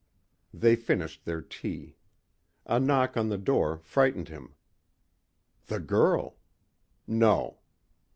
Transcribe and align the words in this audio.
They 0.51 0.75
finished 0.75 1.25
their 1.25 1.43
tea. 1.43 1.95
A 2.65 2.79
knock 2.79 3.15
on 3.15 3.29
the 3.29 3.37
door 3.37 3.77
frightened 3.77 4.29
him. 4.29 4.55
The 5.67 5.79
girl! 5.79 6.37
No. 7.05 7.59